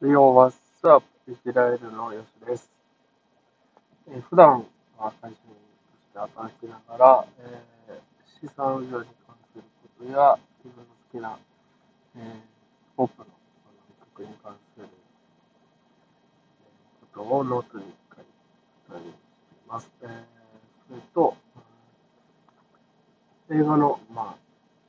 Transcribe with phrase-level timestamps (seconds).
[0.00, 0.54] Yo, what's
[0.84, 1.04] up?
[1.26, 2.70] ezilaeru のよしです。
[4.08, 4.64] えー普段
[4.96, 5.40] は会社員と
[5.98, 9.64] して働きながら、えー資産運用に関する
[9.98, 11.38] ことや、自分の好きな、
[12.16, 12.22] えー、
[12.96, 13.26] ポップのあ
[13.72, 14.86] の曲に関する
[17.14, 17.84] ことをノートに
[18.14, 18.24] 書い
[18.92, 19.14] たりしてい
[19.68, 19.90] ます。
[20.02, 20.10] えー
[20.88, 21.36] それと、
[23.50, 24.36] 映画の、まあ、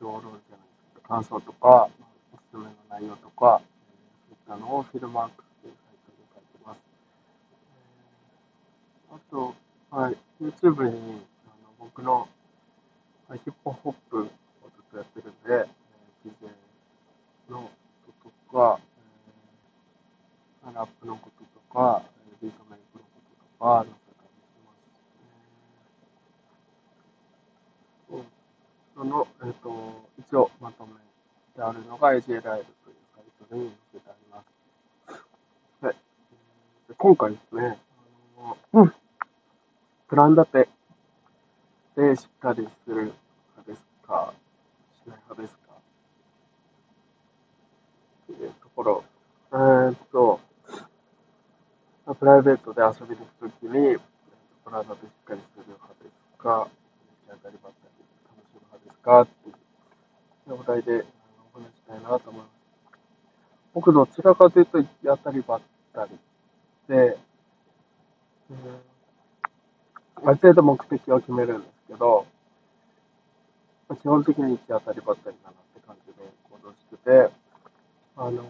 [0.00, 1.90] 評論じゃないですけど、感想とか、
[2.32, 3.60] おすすめの内容とか、
[4.46, 6.78] たのをフィルマークスというサイトに書いてます。
[9.10, 9.54] えーあと、
[9.90, 12.28] はい、YouTube にあの僕の
[13.32, 15.68] ヒップホップをずっとやってるんで、
[16.24, 16.48] えー、DJ
[17.50, 17.70] の
[18.06, 18.80] こととか、
[20.64, 24.76] えーラップのこととか、えービートメイクのこととか載せたりします。
[28.10, 28.24] そう
[28.94, 30.92] その、えっ、と、一応まとめ
[31.54, 35.84] てあるのが AJ ライブというサイトに載せてあります。
[35.84, 35.96] はい。
[36.88, 37.76] で今回ですね、
[38.72, 38.94] うん、
[40.08, 40.68] プラン立て
[42.00, 43.12] でしっかりする
[43.58, 44.32] 派ですか、
[45.04, 45.74] しない派ですか
[48.32, 49.04] っていうところ。
[49.52, 50.40] えーっと、
[52.06, 53.98] まあプライベートで遊びに行くときに、
[54.64, 56.70] プラン立てしっかりする派ですか、行き
[57.28, 58.00] 当たりばったり
[58.32, 61.04] 楽しむ派ですかっていうお題で
[61.52, 62.50] お話ししたいなと思います。
[63.74, 65.60] 僕どちらかというと行き当たりばっ
[65.92, 66.33] たりで、
[68.50, 68.94] うん
[70.26, 72.26] ある程度目的を決めるんですけど、
[74.00, 76.18] 基本的に行き当たりばったりだなって感じで
[76.50, 77.34] 行動してて、
[78.16, 78.46] あの、うん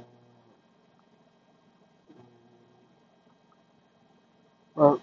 [4.76, 4.98] まあ、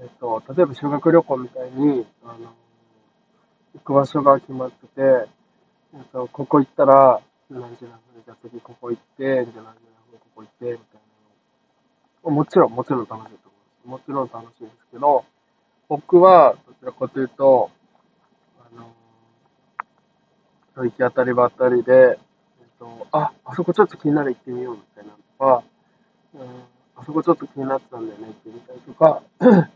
[0.00, 2.54] えっと、例えば修学旅行みたいに、あの、
[3.74, 5.28] 行く場所が決まってて、
[5.94, 9.74] えっと、ここ行ったら、何時何分、じゃ次ここ行って、じゃ何時何分
[10.18, 10.93] ここ行って、みたいな。
[12.30, 13.50] もちろん、もちろん楽しいと
[13.84, 14.10] 思います。
[14.10, 15.24] もちろん楽しいんですけど、
[15.88, 17.70] 僕は、どちらかというと、
[20.76, 25.62] あの、行き当たりばったりで、えっと、あ、あそこちょっと気になる行ってみようみたいなとか、
[26.34, 26.62] うん、
[26.96, 29.22] あそこちょっと気になってたんだよね行ってみたりとか、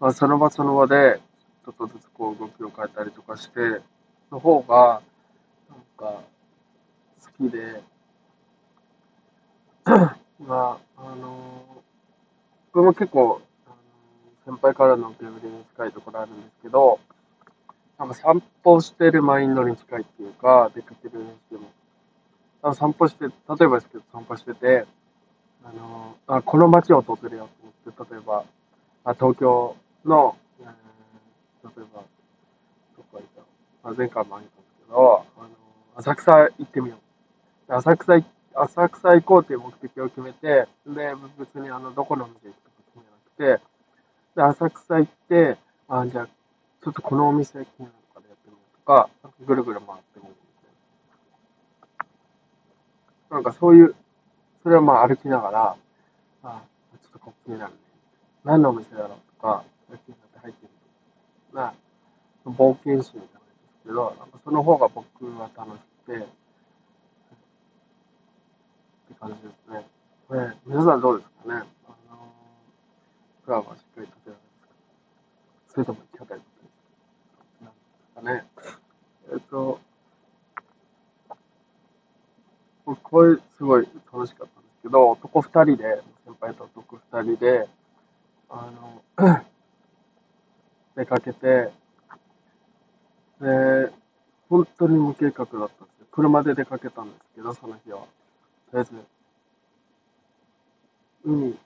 [0.00, 1.20] まあ、その場その場で、
[1.64, 3.80] ちょっとずつこう動きを変えたりとかして、
[4.30, 5.00] の方が、
[5.70, 6.22] なんか、
[7.22, 7.82] 好きで、
[10.40, 10.93] まあ、
[12.74, 13.40] 僕も結構、
[14.44, 16.98] 先輩からの受け売りに近いところあるんですけど、
[18.00, 21.70] なんか散歩してるマインドに近いっていうか、出かけるにしても。
[22.62, 24.86] あの散歩して、例えばですけど散歩してて、
[25.62, 27.48] あのあこの街を訪れよう
[27.86, 28.44] と思って、例えば、
[29.04, 32.02] あ東京の、えー例えば、
[32.96, 33.22] どこ行っ
[33.82, 35.48] たあ前回もあげたんですけど、あの
[35.94, 36.96] 浅草行ってみよ
[37.68, 37.72] う。
[37.72, 38.14] 浅草、
[38.54, 42.63] 浅草行こうという目的を決めて、で、別にあの、どこの店行く、
[43.38, 43.60] で、
[44.36, 45.56] 浅草行って、
[45.88, 50.34] あ、じゃあ、ちょっとこのお店気になるからやってみようとか、なんかぐるぐる回ってみるみ
[51.98, 52.08] たい
[53.30, 53.36] な。
[53.36, 53.94] なんかそういう、
[54.62, 55.76] それはまあ歩きながら、
[56.42, 56.62] あ、
[57.02, 57.78] ちょっとここ気になるね。
[58.44, 60.74] 何のお店だろうとか、気になって入ってみる。
[61.52, 61.74] まあ、
[62.48, 66.20] 冒険心じゃないですけど、なんかその方が僕は楽しくて、っ
[69.08, 69.86] て感じですね。
[70.30, 71.33] ね皆さんどうですか？
[73.44, 74.68] プランはしっかり立てられますか
[75.74, 77.70] それとも行き当たりばっ
[78.20, 78.74] たりなんですかね。
[79.32, 79.80] えっと、
[82.86, 87.68] 僕これすごい楽しかったんですけど、男二人で、先輩と男二人で、
[88.48, 88.70] あ
[89.18, 89.44] の、
[90.96, 91.70] 出かけて、
[93.40, 93.90] で、
[94.48, 96.06] 本当に無計画だったんですよ。
[96.12, 97.98] 車で出かけたんですけど、その日は。
[97.98, 98.06] と
[98.74, 98.90] りあえず、
[101.24, 101.58] 海、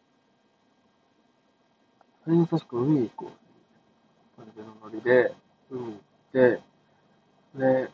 [2.28, 3.32] それに確か海行こ
[4.36, 4.36] う。
[4.36, 5.32] 感じのノリで、
[5.70, 5.94] 海行っ
[6.30, 6.60] て、
[7.54, 7.90] で、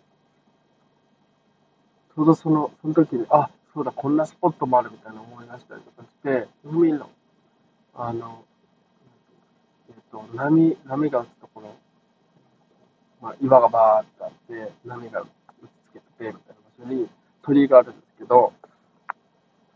[2.16, 7.08] ちょうどその、その時に、あ、そうだ、こんなスポットもあるみたいな思い出したりとかして、海の、
[7.94, 8.44] あの、
[9.90, 11.76] えっと、波、波が打つところ、
[13.22, 15.28] まあ、岩がバーってあって、波が打ち
[15.90, 17.08] つけてて、みたいな場所に
[17.40, 18.52] 鳥居があるんですけど、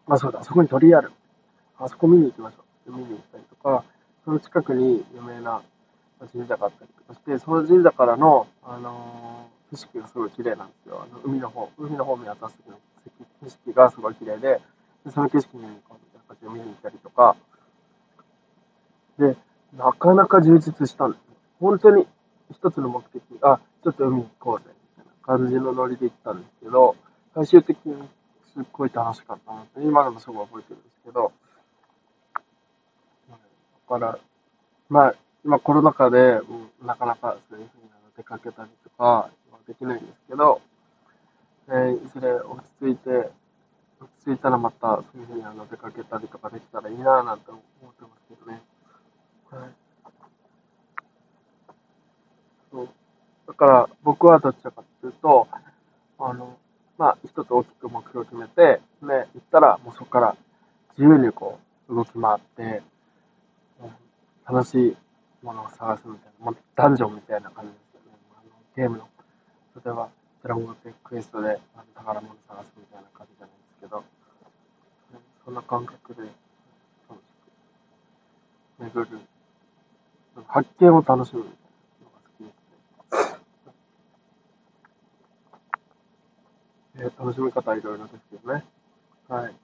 [0.09, 1.12] まあそうだ、そこに鳥居ある。
[1.79, 2.91] あそこ見に行きましょう。
[2.91, 3.85] 見に行ったりとか、
[4.29, 5.63] その近くに有名な
[6.35, 11.07] 神社があったりとかして、その神社からの、あのー景色がすごい綺麗なんですよ。
[11.11, 12.79] あの海の方、海の方見渡す時の
[13.43, 14.61] 景色がすごい綺麗で、
[15.05, 17.37] でその景色にこうみたいな感じで見に行ったりとか、
[19.19, 19.37] で、
[19.77, 21.23] なかなか充実したんです。
[21.61, 22.07] 本当に
[22.51, 26.97] 一つの目的、あ、ちょっと海行こうぜ、みたいな感じのノリで行ったんですけど、
[27.35, 28.09] 最終的に
[28.55, 31.48] すっごい楽しかったなって、今でもすごい覚えてるんですだ
[33.88, 34.19] から、
[34.88, 35.14] まあ、
[35.44, 36.40] 今コロナ禍で、
[36.82, 39.31] なかなかそういうふうに出かけたりとかは
[39.67, 40.61] できないんですけど、
[41.69, 48.62] えーいずれ落ち着いて、落ち着いたらまたそういうふうにあの出かけたりとかできたらいいななんて思ってますけどね。
[49.50, 49.70] はい。
[52.70, 52.88] そう。
[53.46, 55.49] だから僕はどっちかっていうと、
[56.19, 56.56] あの、
[56.99, 60.37] まあ、一つ大きく目標を決めて、ね、行ったらもうそこから
[60.99, 61.58] 自由にこ
[61.88, 62.82] う動き回って、
[64.50, 64.97] 楽しい
[65.45, 68.19] ものを探すみたいな、もうダンジョンみたいな感じですよね。
[68.33, 69.06] あのゲームの、
[69.85, 70.09] 例えば、
[70.43, 74.03] ドラゴンクエストであの宝物を探すみたいな感じじゃないですけど、
[75.45, 77.27] そんな感覚で楽し
[78.81, 79.21] く巡る、
[80.47, 82.56] 発見を楽しむのが好きです
[86.97, 87.05] ね。
[87.05, 88.65] え楽しみ方はいろいろですけどね。
[89.29, 89.55] はい。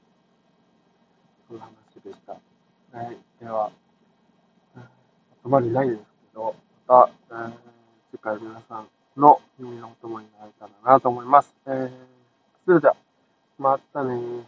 [1.48, 2.32] そんな話でした。
[2.98, 3.16] はい。
[3.40, 3.70] では、
[5.44, 6.02] あまりないんです
[6.32, 6.54] けど、
[6.88, 7.52] また、えー
[8.12, 8.88] 次回皆さん
[9.20, 11.54] の耳のお供になれたらなと思います。
[11.66, 11.90] えー
[12.66, 12.96] それでは、
[13.58, 14.44] またねー。